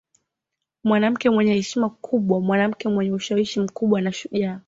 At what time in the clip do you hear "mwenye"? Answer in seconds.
1.29-1.53, 2.89-3.11